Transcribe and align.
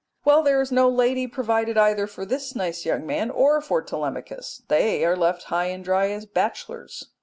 Well, 0.25 0.41
there 0.41 0.59
is 0.59 0.71
no 0.71 0.89
lady 0.89 1.27
provided 1.27 1.77
either 1.77 2.07
for 2.07 2.25
this 2.25 2.55
nice 2.55 2.87
young 2.87 3.05
man 3.05 3.29
or 3.29 3.61
for 3.61 3.83
Telemachus. 3.83 4.63
They 4.67 5.05
are 5.05 5.15
left 5.15 5.43
high 5.53 5.65
and 5.67 5.83
dry 5.85 6.09
as 6.09 6.25
bachelors. 6.25 7.11